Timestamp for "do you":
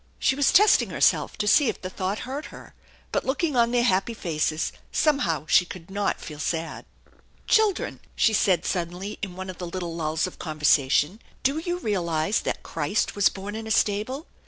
11.43-11.77